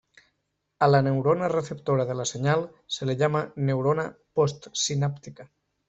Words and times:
A 0.85 0.87
la 0.93 1.01
neurona 1.07 1.49
receptora 1.53 2.07
de 2.07 2.15
la 2.21 2.25
señal 2.29 2.67
se 2.97 3.05
le 3.05 3.15
llama 3.17 3.47
neurona 3.55 4.11
postsináptica. 4.33 5.51